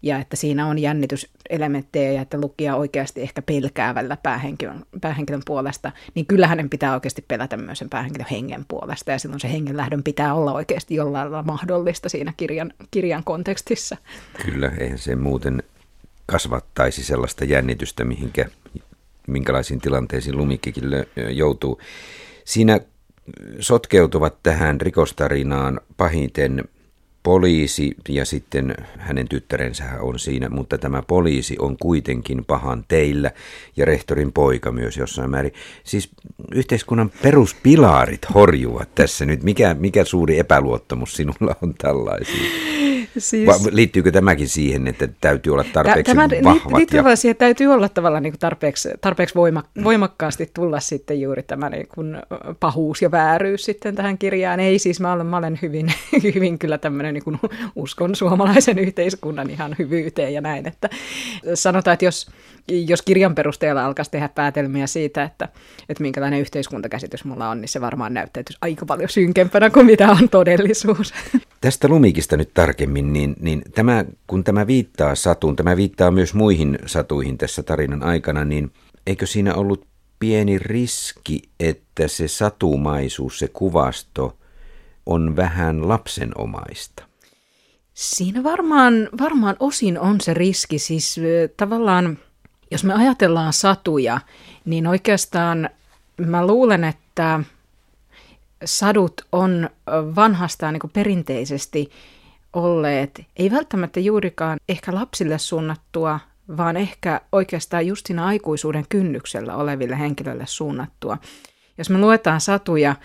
[0.02, 6.26] ja että siinä on jännityselementtejä ja että lukija oikeasti ehkä pelkäävällä päähenkilön, päähenkilön puolesta, niin
[6.26, 10.34] kyllä hänen pitää oikeasti pelätä myös sen päähenkilön hengen puolesta ja silloin se hengenlähdön pitää
[10.34, 13.98] olla oikeasti jollain lailla mahdollista siinä kirjan, kirjan kontekstissa.
[14.46, 15.64] Kyllä, eihän se muuten
[16.26, 18.46] kasvattaisi sellaista jännitystä, mihinkä,
[19.28, 20.84] minkälaisiin tilanteisiin lumikkikin
[21.32, 21.82] joutuu.
[22.46, 22.80] Siinä
[23.60, 26.64] sotkeutuvat tähän rikostarinaan pahiten
[27.24, 33.32] poliisi ja sitten hänen tyttärensä on siinä, mutta tämä poliisi on kuitenkin pahan teillä
[33.78, 35.54] ja rehtorin poika myös jossain määrin.
[35.84, 36.10] Siis
[36.52, 39.44] yhteiskunnan peruspilarit horjuvat tässä nyt.
[39.44, 42.93] Mikä, mikä suuri epäluottamus sinulla on tällaisiin?
[43.18, 43.48] Siis...
[43.48, 46.78] Va, liittyykö tämäkin siihen, että täytyy olla tarpeeksi Tämä, vahvat?
[46.78, 47.16] Liittyy ja...
[47.16, 51.88] siihen, täytyy olla tavallaan niin kuin tarpeeksi, tarpeeksi voima, voimakkaasti tulla sitten juuri tämä niin
[51.96, 52.18] kuin
[52.60, 54.60] pahuus ja vääryys sitten tähän kirjaan.
[54.60, 55.94] Ei siis, mä olen, mä olen hyvin,
[56.36, 57.40] hyvin kyllä tämmöinen niin kuin
[57.76, 60.68] uskon suomalaisen yhteiskunnan ihan hyvyyteen ja näin.
[60.68, 60.90] Että
[61.54, 62.28] sanotaan, että jos,
[62.68, 65.50] jos kirjan perusteella alkaisi tehdä päätelmiä siitä, että,
[65.90, 70.30] että minkälainen yhteiskuntakäsitys mulla on, niin se varmaan näyttäytyisi aika paljon synkempänä kuin mitä on
[70.30, 71.14] todellisuus.
[71.62, 76.80] Tästä lumikista nyt tarkemmin, niin, niin tämä, kun tämä viittaa satuun, tämä viittaa myös muihin
[76.86, 78.72] satuihin tässä tarinan aikana, niin
[79.08, 79.88] eikö siinä ollut
[80.20, 84.38] pieni riski, että se satumaisuus, se kuvasto
[85.06, 87.04] on vähän lapsenomaista?
[87.94, 91.20] Siinä varmaan, varmaan osin on se riski, siis
[91.58, 92.18] tavallaan
[92.74, 94.20] jos me ajatellaan satuja,
[94.66, 95.70] niin oikeastaan
[96.18, 97.40] mä luulen, että
[98.66, 99.70] sadut on
[100.16, 101.92] vanhastaan niin perinteisesti
[102.54, 106.20] olleet, ei välttämättä juurikaan ehkä lapsille suunnattua,
[106.58, 111.18] vaan ehkä oikeastaan just siinä aikuisuuden kynnyksellä oleville henkilöille suunnattua.
[111.78, 112.96] Jos me luetaan satuja,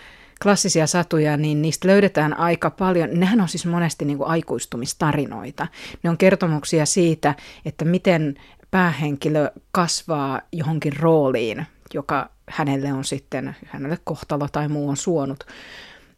[0.43, 3.09] klassisia satuja, niin niistä löydetään aika paljon.
[3.13, 5.67] Nehän on siis monesti niin kuin aikuistumistarinoita.
[6.03, 8.35] Ne on kertomuksia siitä, että miten
[8.71, 15.45] päähenkilö kasvaa johonkin rooliin, joka hänelle on sitten, hänelle kohtalo tai muu on suonut.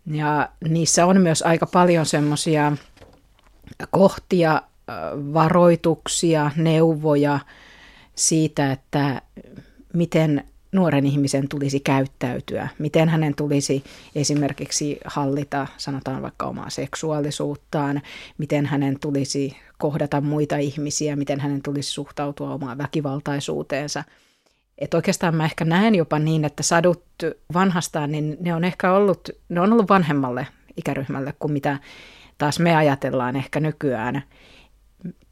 [0.07, 2.73] Ja niissä on myös aika paljon semmoisia
[3.91, 4.63] kohtia,
[5.35, 7.41] varoituksia, neuvoja
[8.15, 9.23] siitä, että
[9.95, 13.85] miten nuoren ihmisen tulisi käyttäytyä, miten hänen tulisi
[14.15, 18.03] esimerkiksi hallita, sanotaan vaikka omaa seksuaalisuuttaan,
[18.39, 24.05] miten hänen tulisi kohdata muita ihmisiä, miten hänen tulisi suhtautua omaan väkivaltaisuuteensa.
[24.79, 27.05] Että oikeastaan mä ehkä näen jopa niin, että sadut
[27.55, 31.79] vanhastaan, niin ne on ehkä ollut, ne on ollut vanhemmalle ikäryhmälle kuin mitä
[32.39, 34.23] taas me ajatellaan ehkä nykyään.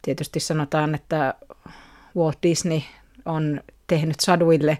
[0.03, 1.35] Tietysti sanotaan, että
[2.17, 2.81] Walt Disney
[3.25, 4.79] on tehnyt saduille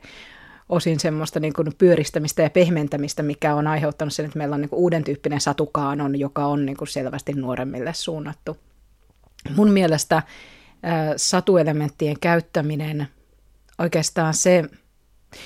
[0.69, 4.69] osin semmoista niin kuin pyöristämistä ja pehmentämistä, mikä on aiheuttanut sen, että meillä on niin
[4.69, 8.57] kuin uuden tyyppinen satukaanon, joka on niin kuin selvästi nuoremmille suunnattu.
[9.57, 10.25] Mun mielestä äh,
[11.17, 13.09] satuelementtien käyttäminen
[13.79, 14.65] oikeastaan se,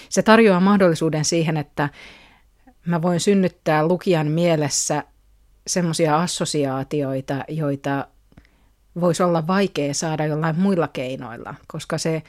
[0.09, 1.89] se tarjoaa mahdollisuuden siihen, että
[2.87, 5.05] mä voin synnyttää lukijan mielessä
[5.67, 8.07] semmoisia assosiaatioita, joita
[9.01, 12.23] voisi olla vaikea saada jollain muilla keinoilla, koska se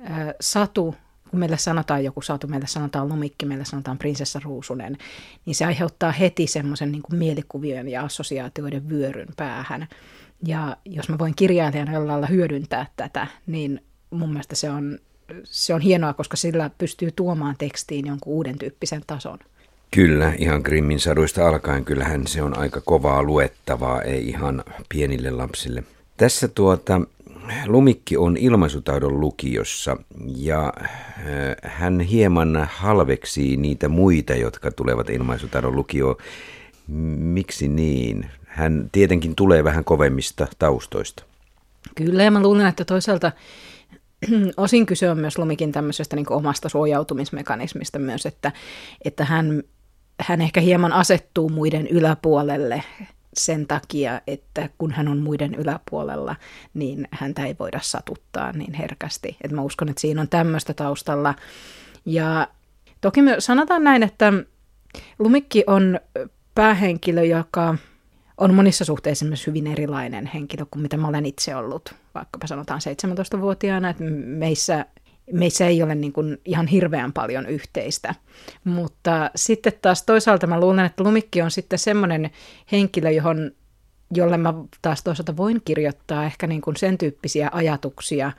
[0.00, 0.94] ää, satu,
[1.30, 4.98] kun meille sanotaan joku satu, meille sanotaan lumikki, meille sanotaan prinsessa Ruusunen,
[5.46, 9.88] niin se aiheuttaa heti semmoisen niin mielikuvien ja assosiaatioiden vyöryn päähän.
[10.46, 14.98] Ja jos mä voin kirjailijana jollain lailla hyödyntää tätä, niin mun mielestä se on,
[15.44, 19.38] se on hienoa, koska sillä pystyy tuomaan tekstiin jonkun uuden tyyppisen tason.
[19.90, 25.84] Kyllä, ihan Grimmin saduista alkaen kyllähän se on aika kovaa luettavaa, ei ihan pienille lapsille.
[26.16, 27.00] Tässä tuota,
[27.66, 29.96] Lumikki on ilmaisutaidon lukiossa
[30.36, 30.90] ja äh,
[31.62, 36.16] hän hieman halveksii niitä muita, jotka tulevat ilmaisutaidon lukioon.
[37.18, 38.30] Miksi niin?
[38.52, 41.22] Hän tietenkin tulee vähän kovemmista taustoista.
[41.94, 43.32] Kyllä, ja mä luulen, että toisaalta
[44.56, 48.52] osin kyse on myös Lumikin tämmöisestä niin omasta suojautumismekanismista myös, että,
[49.04, 49.62] että hän
[50.20, 52.82] hän ehkä hieman asettuu muiden yläpuolelle
[53.34, 56.36] sen takia, että kun hän on muiden yläpuolella,
[56.74, 59.36] niin häntä ei voida satuttaa niin herkästi.
[59.40, 61.34] Et mä uskon, että siinä on tämmöistä taustalla.
[62.04, 62.48] Ja
[63.00, 64.32] toki me sanotaan näin, että
[65.18, 66.00] Lumikki on
[66.54, 67.76] päähenkilö, joka
[68.42, 72.80] on monissa suhteissa myös hyvin erilainen henkilö kuin mitä mä olen itse ollut, vaikkapa sanotaan
[73.36, 74.86] 17-vuotiaana, että meissä
[75.32, 78.14] meissä ei ole niin kuin ihan hirveän paljon yhteistä.
[78.64, 82.30] Mutta sitten taas toisaalta mä luulen, että Lumikki on sitten semmoinen
[82.72, 83.50] henkilö, johon,
[84.14, 88.32] jolle mä taas toisaalta voin kirjoittaa ehkä niin kuin sen tyyppisiä ajatuksia,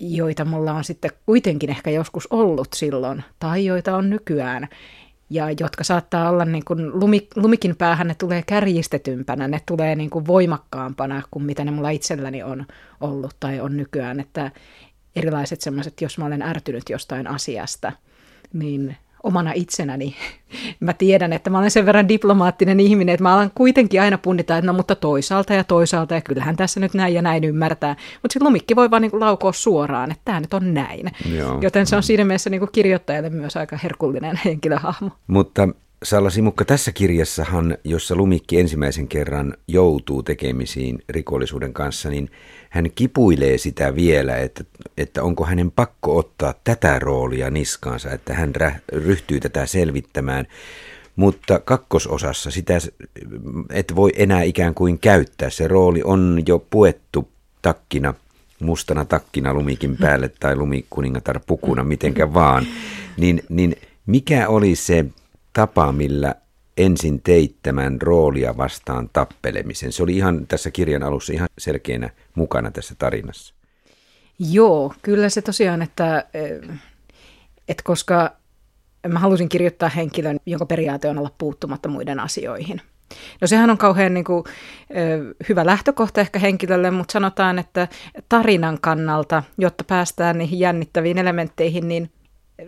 [0.00, 4.68] joita mulla on sitten kuitenkin ehkä joskus ollut silloin, tai joita on nykyään,
[5.30, 10.10] ja jotka saattaa olla niin kuin lumi, lumikin päähän, ne tulee kärjistetympänä, ne tulee niin
[10.10, 12.66] kuin voimakkaampana kuin mitä ne mulla itselläni on
[13.00, 14.50] ollut tai on nykyään, että
[15.16, 17.92] erilaiset semmoiset, jos mä olen ärtynyt jostain asiasta,
[18.52, 20.16] niin omana itsenäni.
[20.80, 24.58] Mä tiedän, että mä olen sen verran diplomaattinen ihminen, että mä alan kuitenkin aina punnita,
[24.58, 27.96] että no mutta toisaalta ja toisaalta, ja kyllähän tässä nyt näin ja näin ymmärtää.
[28.22, 31.10] Mutta sitten lumikki voi vaan niin laukoa suoraan, että tämä nyt on näin.
[31.36, 31.58] Joo.
[31.60, 35.10] Joten se on siinä mielessä niin kirjoittajalle myös aika herkullinen henkilöhahmo.
[35.26, 35.68] Mutta
[36.04, 42.30] Salla Simukka, tässä kirjassahan, jossa Lumikki ensimmäisen kerran joutuu tekemisiin rikollisuuden kanssa, niin
[42.70, 44.64] hän kipuilee sitä vielä, että,
[44.96, 48.52] että onko hänen pakko ottaa tätä roolia niskaansa, että hän
[48.92, 50.46] ryhtyy tätä selvittämään.
[51.16, 52.74] Mutta kakkososassa sitä
[53.70, 55.50] et voi enää ikään kuin käyttää.
[55.50, 57.28] Se rooli on jo puettu
[57.62, 58.14] takkina,
[58.60, 62.66] mustana takkina lumikin päälle tai lumikuningatar pukuna, mitenkä vaan.
[63.16, 65.04] Niin, niin mikä oli se
[65.54, 66.34] tapa, millä
[66.76, 69.92] ensin teit tämän roolia vastaan tappelemisen.
[69.92, 73.54] Se oli ihan tässä kirjan alussa ihan selkeänä mukana tässä tarinassa.
[74.38, 76.24] Joo, kyllä se tosiaan, että,
[77.68, 78.36] että koska
[79.08, 82.80] mä halusin kirjoittaa henkilön, jonka periaate on olla puuttumatta muiden asioihin.
[83.40, 84.44] No sehän on kauhean niin kuin,
[85.48, 87.88] hyvä lähtökohta ehkä henkilölle, mutta sanotaan, että
[88.28, 92.10] tarinan kannalta, jotta päästään niihin jännittäviin elementteihin, niin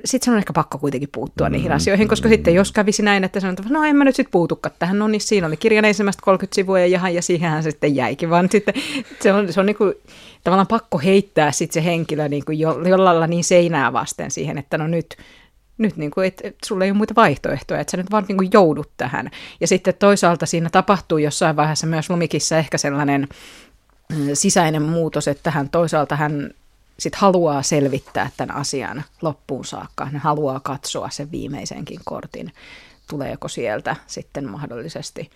[0.05, 1.77] sitten se on ehkä pakko kuitenkin puuttua niihin mm-hmm.
[1.77, 4.75] asioihin, koska sitten jos kävisi näin, että sanotaan, että no en mä nyt sitten puutukaan
[4.79, 7.97] tähän, no niin siinä oli kirjan ensimmäistä 30 sivua ja jahan, ja siihenhän se sitten
[7.97, 8.75] jäikin, vaan sitten
[9.21, 9.95] se on, se on niin kuin,
[10.45, 14.79] tavallaan pakko heittää sitten se henkilö niin kuin jo, jollain niin seinää vasten siihen, että
[14.79, 15.17] no nyt,
[15.79, 18.39] nyt niin kuin, et, et sulla ei ole muita vaihtoehtoja, että sä nyt vaan niin
[18.39, 19.31] kuin joudut tähän.
[19.61, 23.29] Ja sitten toisaalta siinä tapahtuu jossain vaiheessa myös Lumikissa ehkä sellainen
[24.13, 26.51] mm, sisäinen muutos, että hän toisaalta hän
[26.99, 30.05] sit haluaa selvittää tämän asian loppuun saakka.
[30.05, 32.53] Hän haluaa katsoa sen viimeisenkin kortin,
[33.11, 35.31] tuleeko sieltä sitten mahdollisesti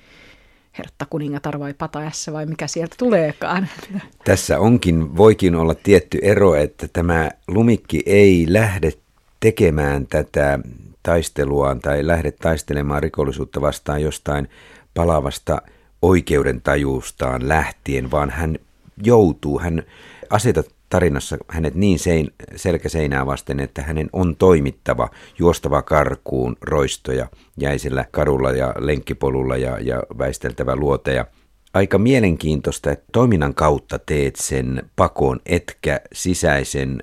[0.78, 3.68] hertta kuningatar vai patajassa vai mikä sieltä tuleekaan.
[4.24, 8.92] Tässä onkin, voikin olla tietty ero, että tämä lumikki ei lähde
[9.40, 10.58] tekemään tätä
[11.02, 14.48] taisteluaan tai lähde taistelemaan rikollisuutta vastaan jostain
[14.94, 15.62] palavasta
[16.02, 18.58] oikeudentajuustaan lähtien, vaan hän
[19.02, 19.82] joutuu, hän
[20.30, 27.26] asetat tarinassa hänet niin sein, selkäseinää vasten, että hänen on toimittava, juostava karkuun roistoja
[27.56, 31.26] jäisellä kadulla ja lenkkipolulla ja, ja väisteltävä luoteja.
[31.74, 37.02] Aika mielenkiintoista, että toiminnan kautta teet sen pakon, etkä sisäisen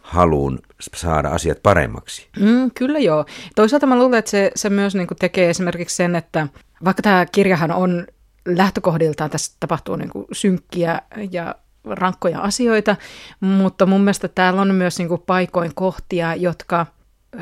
[0.00, 0.58] halun
[0.94, 2.28] saada asiat paremmaksi.
[2.40, 3.24] Mm, kyllä joo.
[3.56, 6.48] Toisaalta mä luulen, että se, se myös niin tekee esimerkiksi sen, että
[6.84, 8.06] vaikka tämä kirjahan on
[8.46, 11.54] lähtökohdiltaan, tässä tapahtuu niin synkkiä ja
[11.90, 12.96] rankkoja asioita,
[13.40, 16.86] mutta mun mielestä täällä on myös niin kuin paikoin kohtia, jotka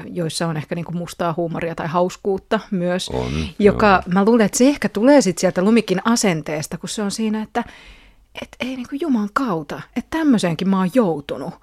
[0.04, 4.02] joissa on ehkä niin kuin mustaa huumoria tai hauskuutta myös, on, joka joo.
[4.14, 7.64] mä luulen, että se ehkä tulee sitten sieltä Lumikin asenteesta, kun se on siinä, että
[8.42, 11.54] et ei niin kuin Juman kautta, että tämmöiseenkin mä oon joutunut.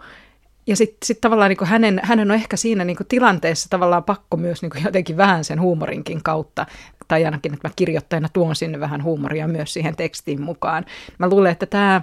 [0.68, 4.04] Ja sitten sit tavallaan niin kuin hänen, hänen on ehkä siinä niin kuin tilanteessa tavallaan
[4.04, 6.66] pakko myös niin kuin jotenkin vähän sen huumorinkin kautta,
[7.08, 10.86] tai ainakin, että mä kirjoittajana tuon sinne vähän huumoria myös siihen tekstiin mukaan.
[11.20, 12.02] Mä luulen, että tämä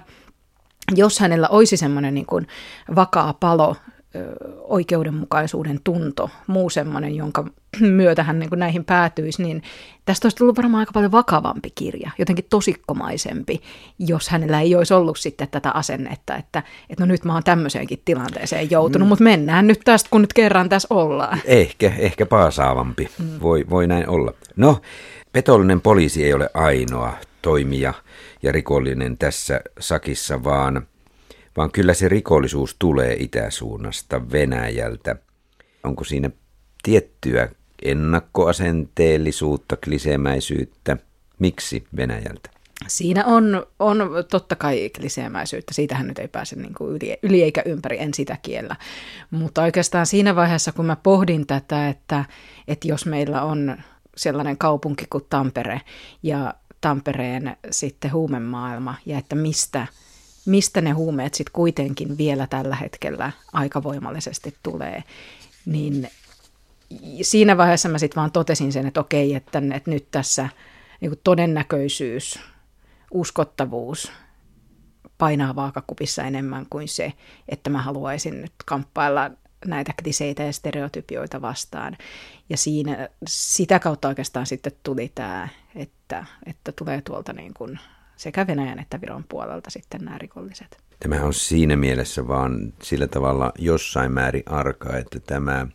[0.95, 2.47] jos hänellä olisi semmoinen niin kuin
[2.95, 3.75] vakaa palo,
[4.63, 7.45] oikeudenmukaisuuden tunto, muu semmoinen, jonka
[7.79, 9.63] myötä hän niin kuin näihin päätyisi, niin
[10.05, 13.61] tästä olisi tullut varmaan aika paljon vakavampi kirja, jotenkin tosikkomaisempi,
[13.99, 18.01] jos hänellä ei olisi ollut sitten tätä asennetta, että, että no nyt mä oon tämmöiseenkin
[18.05, 19.09] tilanteeseen joutunut, mm.
[19.09, 21.41] mutta mennään nyt tästä, kun nyt kerran tässä ollaan.
[21.45, 23.25] Ehkä, ehkä paasaavampi, mm.
[23.41, 24.33] voi, voi näin olla.
[24.55, 24.81] No,
[25.33, 27.93] petollinen poliisi ei ole ainoa toimija
[28.43, 30.87] ja rikollinen tässä sakissa, vaan,
[31.57, 35.15] vaan kyllä se rikollisuus tulee itäsuunnasta Venäjältä.
[35.83, 36.29] Onko siinä
[36.83, 37.49] tiettyä
[37.81, 40.97] ennakkoasenteellisuutta, kliseemäisyyttä?
[41.39, 42.49] Miksi Venäjältä?
[42.87, 47.61] Siinä on, on totta kai kliseemäisyyttä, siitähän nyt ei pääse niin kuin yli, yli eikä
[47.65, 48.75] ympäri, en sitä kiellä.
[49.31, 52.25] Mutta oikeastaan siinä vaiheessa, kun mä pohdin tätä, että,
[52.67, 53.77] että jos meillä on
[54.17, 55.81] sellainen kaupunki kuin Tampere
[56.23, 59.87] ja Tampereen sitten huumemaailma ja että mistä,
[60.45, 65.03] mistä ne huumeet sitten kuitenkin vielä tällä hetkellä aika voimallisesti tulee,
[65.65, 66.09] niin
[67.21, 70.49] siinä vaiheessa mä sitten vaan totesin sen, että okei, että, että nyt tässä
[71.01, 72.39] niin todennäköisyys,
[73.11, 74.11] uskottavuus
[75.17, 77.13] painaa vaakakupissa enemmän kuin se,
[77.49, 79.31] että mä haluaisin nyt kamppailla
[79.65, 81.97] näitä kliseitä ja stereotypioita vastaan.
[82.49, 87.79] Ja siinä, sitä kautta oikeastaan sitten tuli tämä, että, että tulee tuolta niin kuin
[88.15, 90.77] sekä Venäjän että Viron puolelta sitten nämä rikolliset.
[90.99, 95.67] Tämä on siinä mielessä vaan sillä tavalla jossain määrin arka, että tämä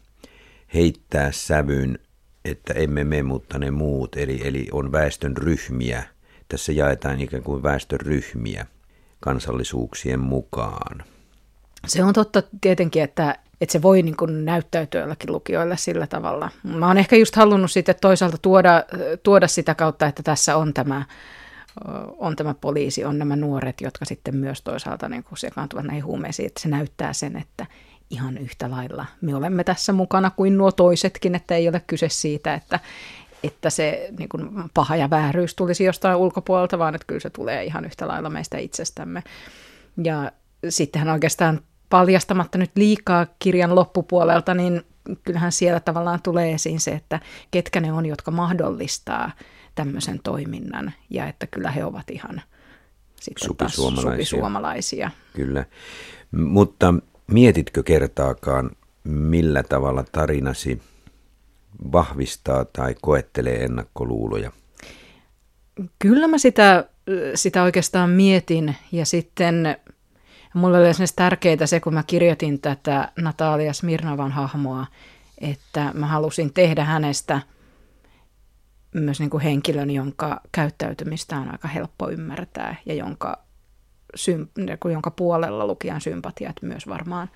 [0.74, 1.98] heittää sävyn,
[2.44, 6.02] että emme me, mutta ne muut, eli, eli on väestön ryhmiä.
[6.48, 8.66] Tässä jaetaan ikään kuin väestön ryhmiä
[9.20, 11.04] kansallisuuksien mukaan.
[11.86, 16.50] Se on totta tietenkin, että että se voi niin kuin näyttäytyä jollakin lukijoille sillä tavalla.
[16.62, 18.84] Mä oon ehkä just halunnut sitten toisaalta tuoda,
[19.22, 21.04] tuoda sitä kautta, että tässä on tämä,
[22.18, 26.46] on tämä poliisi, on nämä nuoret, jotka sitten myös toisaalta niin kuin sekaantuvat näihin huumeisiin,
[26.46, 27.66] että se näyttää sen, että
[28.10, 32.54] ihan yhtä lailla me olemme tässä mukana kuin nuo toisetkin, että ei ole kyse siitä,
[32.54, 32.80] että,
[33.44, 37.64] että se niin kuin paha ja vääryys tulisi jostain ulkopuolelta, vaan että kyllä se tulee
[37.64, 39.22] ihan yhtä lailla meistä itsestämme.
[40.04, 40.32] Ja
[40.68, 44.82] sittenhän oikeastaan paljastamatta nyt liikaa kirjan loppupuolelta, niin
[45.24, 47.20] kyllähän siellä tavallaan tulee esiin se, että
[47.50, 49.30] ketkä ne on, jotka mahdollistaa
[49.74, 52.42] tämmöisen toiminnan ja että kyllä he ovat ihan
[53.20, 54.04] sitten supisuomalaisia.
[54.04, 55.10] taas supisuomalaisia.
[55.32, 55.64] Kyllä,
[56.32, 56.94] mutta
[57.26, 58.70] mietitkö kertaakaan,
[59.04, 60.82] millä tavalla tarinasi
[61.92, 64.52] vahvistaa tai koettelee ennakkoluuloja?
[65.98, 66.88] Kyllä mä sitä,
[67.34, 69.76] sitä oikeastaan mietin ja sitten
[70.56, 74.86] Mulle oli esimerkiksi tärkeää se, kun mä kirjoitin tätä Natalia Smirnovan hahmoa,
[75.38, 77.40] että mä halusin tehdä hänestä
[78.94, 83.38] myös niin kuin henkilön, jonka käyttäytymistä on aika helppo ymmärtää ja jonka,
[84.16, 87.30] symp- jonka puolella lukijan sympatiat myös varmaan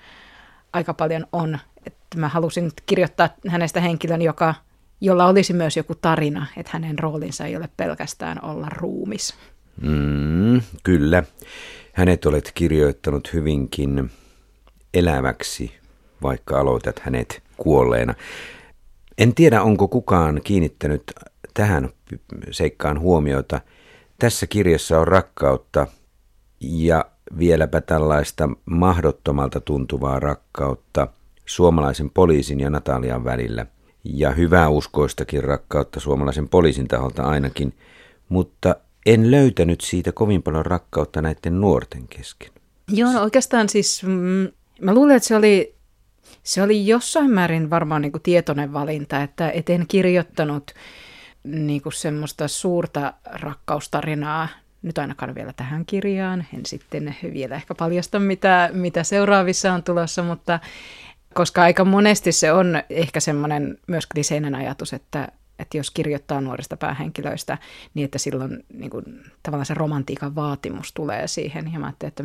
[0.73, 1.59] aika paljon on.
[1.87, 4.55] Että mä halusin kirjoittaa hänestä henkilön, joka,
[5.01, 9.35] jolla olisi myös joku tarina, että hänen roolinsa ei ole pelkästään olla ruumis.
[9.83, 11.23] Mm, kyllä.
[12.01, 14.11] Hänet olet kirjoittanut hyvinkin
[14.94, 15.72] eläväksi,
[16.22, 18.14] vaikka aloitat hänet kuolleena.
[19.18, 21.03] En tiedä, onko kukaan kiinnittänyt
[21.55, 21.88] tähän
[22.51, 23.61] seikkaan huomiota.
[24.18, 25.86] Tässä kirjassa on rakkautta
[26.61, 27.05] ja
[27.38, 31.07] vieläpä tällaista mahdottomalta tuntuvaa rakkautta
[31.46, 33.66] suomalaisen poliisin ja Natalian välillä.
[34.05, 37.74] Ja hyvää uskoistakin rakkautta suomalaisen poliisin taholta ainakin,
[38.28, 38.76] mutta
[39.07, 42.51] en löytänyt siitä kovin paljon rakkautta näiden nuorten kesken.
[42.88, 44.48] Joo, no oikeastaan siis mm,
[44.80, 45.74] mä luulen, että se oli,
[46.42, 50.74] se oli jossain määrin varmaan niin kuin tietoinen valinta, että et en kirjoittanut
[51.44, 54.48] niin kuin semmoista suurta rakkaustarinaa
[54.82, 56.46] nyt ainakaan vielä tähän kirjaan.
[56.55, 60.61] En sitten vielä ehkä paljasta, mitä, mitä seuraavissa on tulossa, mutta
[61.34, 65.28] koska aika monesti se on ehkä semmoinen myös kliseinen ajatus, että,
[65.61, 67.59] että jos kirjoittaa nuorista päähenkilöistä,
[67.95, 69.05] niin että silloin niin kuin,
[69.43, 71.73] tavallaan se romantiikan vaatimus tulee siihen.
[71.73, 72.25] Ja mä että, että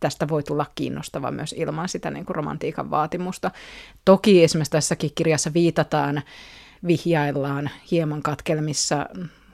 [0.00, 3.50] tästä voi tulla kiinnostava myös ilman sitä niin kuin romantiikan vaatimusta.
[4.04, 6.22] Toki esimerkiksi tässäkin kirjassa viitataan,
[6.86, 9.06] vihjaillaan hieman katkelmissa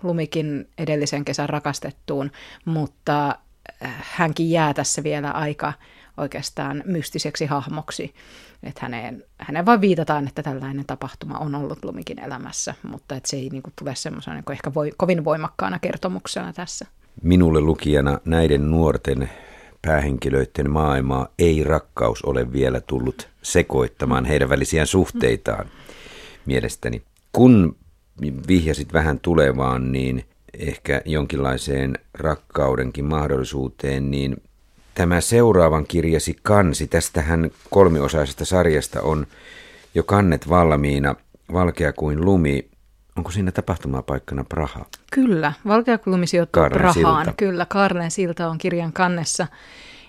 [0.02, 2.30] Lumikin edellisen kesän rakastettuun,
[2.64, 3.38] mutta
[3.84, 5.72] äh, hänkin jää tässä vielä aika
[6.16, 8.14] oikeastaan mystiseksi hahmoksi.
[8.62, 13.36] Että häneen, häneen vaan viitataan, että tällainen tapahtuma on ollut Lumikin elämässä, mutta että se
[13.36, 16.86] ei niin kuin, tule semmoisena niin ehkä voi, kovin voimakkaana kertomuksena tässä.
[17.22, 19.30] Minulle lukijana näiden nuorten
[19.82, 25.66] päähenkilöiden maailmaa ei rakkaus ole vielä tullut sekoittamaan heidän välisiään suhteitaan
[26.46, 27.02] mielestäni.
[27.32, 27.76] Kun
[28.48, 30.24] vihjasit vähän tulevaan, niin
[30.58, 34.36] ehkä jonkinlaiseen rakkaudenkin mahdollisuuteen, niin
[34.96, 39.26] tämä seuraavan kirjasi kansi, tästähän kolmiosaisesta sarjasta on
[39.94, 41.14] jo kannet valmiina,
[41.52, 42.68] valkea kuin lumi.
[43.16, 44.86] Onko siinä tapahtumapaikkana Praha?
[45.12, 47.24] Kyllä, valkea kuin lumi sijoittuu Karlen Prahaan.
[47.24, 47.36] Silta.
[47.36, 49.46] Kyllä, Karlen silta on kirjan kannessa.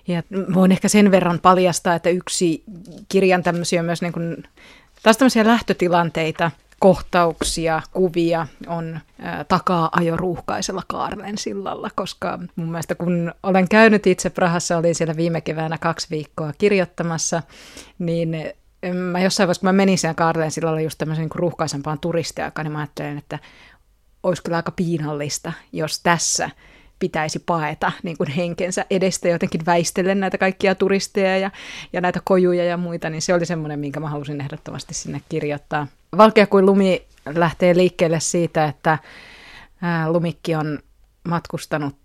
[0.07, 0.23] Ja
[0.53, 2.63] voin ehkä sen verran paljastaa, että yksi
[3.09, 4.43] kirjan tämmöisiä myös niin kuin,
[5.03, 8.99] taas tämmöisiä lähtötilanteita– kohtauksia, kuvia on
[9.47, 15.15] takaa ajo ruuhkaisella Kaarlen sillalla, koska mun mielestä kun olen käynyt itse Prahassa, olin siellä
[15.15, 17.43] viime keväänä kaksi viikkoa kirjoittamassa,
[17.99, 18.35] niin
[18.93, 22.71] mä jossain vaiheessa, kun mä menin siellä Kaarlen sillalla just tämmöisen niin ruuhkaisempaan turistiaikaan, niin
[22.71, 23.39] mä ajattelin, että
[24.23, 26.49] olisi kyllä aika piinallista, jos tässä
[26.99, 31.51] pitäisi paeta niin kuin henkensä edestä jotenkin väistellen näitä kaikkia turisteja ja,
[31.93, 35.87] ja näitä kojuja ja muita, niin se oli semmoinen, minkä mä halusin ehdottomasti sinne kirjoittaa.
[36.17, 38.97] Valkea kuin lumi lähtee liikkeelle siitä, että
[40.07, 40.79] Lumikki on
[41.27, 41.95] matkustanut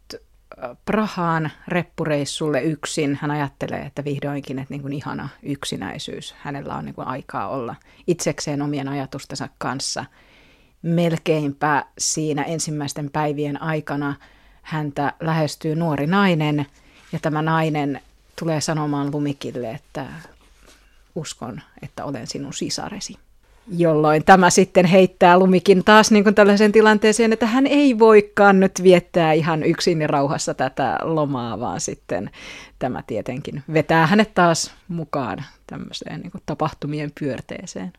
[0.84, 3.18] Prahaan reppureissulle yksin.
[3.20, 6.34] Hän ajattelee, että vihdoinkin, että niin kuin ihana yksinäisyys.
[6.38, 7.74] Hänellä on niin kuin aikaa olla
[8.06, 10.04] itsekseen omien ajatustensa kanssa.
[10.82, 14.14] Melkeinpä siinä ensimmäisten päivien aikana
[14.62, 16.66] häntä lähestyy nuori nainen
[17.12, 18.00] ja tämä nainen
[18.38, 20.06] tulee sanomaan Lumikille, että
[21.14, 23.16] uskon, että olen sinun sisaresi
[23.76, 28.82] jolloin tämä sitten heittää Lumikin taas niin kuin tällaiseen tilanteeseen, että hän ei voikaan nyt
[28.82, 32.30] viettää ihan yksin ja rauhassa tätä lomaa, vaan sitten
[32.78, 37.92] tämä tietenkin vetää hänet taas mukaan tämmöiseen niin kuin tapahtumien pyörteeseen.